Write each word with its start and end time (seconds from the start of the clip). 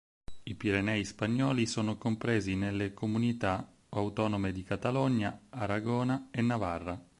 I 0.41 0.55
pirenei 0.55 1.05
spagnoli 1.05 1.67
sono 1.67 1.95
compresi 1.99 2.55
nelle 2.55 2.91
comunità 2.91 3.71
autonome 3.89 4.51
di 4.51 4.63
Catalogna, 4.63 5.41
Aragona, 5.49 6.29
e 6.31 6.41
Navarra. 6.41 6.99